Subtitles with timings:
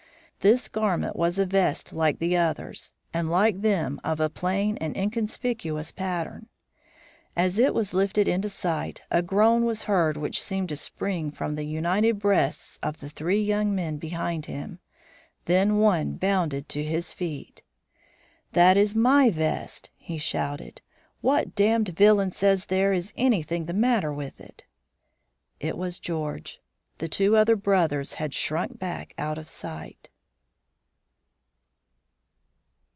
[0.43, 4.97] This garment was a vest like the others, and, like them, of a plain and
[4.97, 6.47] inconspicuous pattern.
[7.35, 11.53] As it was lifted into sight, a groan was heard which seemed to spring from
[11.53, 14.79] the united breasts of the three young men behind him.
[15.45, 17.61] Then one bounded to his feet.
[18.53, 20.81] "That is my vest," he shouted.
[21.21, 24.63] "What damned villain says there is anything the matter with it?"
[25.59, 26.59] It was George.
[26.97, 30.07] The two other brothers had shrunk back out of sight.